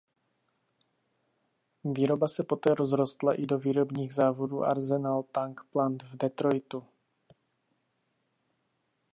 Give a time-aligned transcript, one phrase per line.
[1.83, 6.83] Výroba se poté rozrostla i do výrobních závodů Arsenal Tank Plant v Detroitu.